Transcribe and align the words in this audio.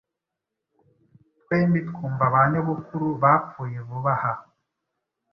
twembi 1.41 1.79
twumva 1.89 2.25
ba 2.33 2.41
nyogokuru 2.51 3.07
bapfuye 3.21 3.77
vuba 3.87 4.13
aha." 4.17 4.31